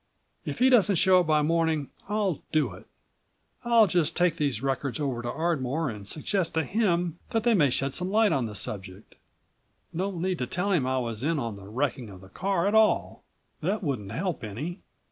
If 0.45 0.57
he 0.57 0.71
doesn't 0.71 0.95
shew 0.95 1.19
up 1.19 1.27
by 1.27 1.43
morning 1.43 1.91
I'll 2.09 2.41
do 2.51 2.73
it. 2.73 2.87
I'll 3.63 3.85
just 3.85 4.17
take 4.17 4.37
these 4.37 4.63
records 4.63 4.99
over 4.99 5.21
to 5.21 5.29
Ardmore 5.31 5.91
and 5.91 6.07
suggest 6.07 6.55
to 6.55 6.63
him 6.63 7.19
that 7.29 7.43
they 7.43 7.53
may 7.53 7.69
shed 7.69 7.93
some 7.93 8.09
light 8.09 8.31
on 8.31 8.47
the 8.47 8.55
subject. 8.55 9.13
Don't 9.95 10.19
need 10.19 10.39
to 10.39 10.47
tell 10.47 10.71
him 10.71 10.87
I 10.87 10.97
was 10.97 11.23
in 11.23 11.37
on 11.37 11.55
the 11.55 11.67
wrecking 11.67 12.09
of 12.09 12.21
the 12.21 12.29
car 12.29 12.65
at 12.67 12.73
all. 12.73 13.23
That 13.61 13.83
wouldn't 13.83 14.11
help 14.11 14.43
any. 14.43 14.79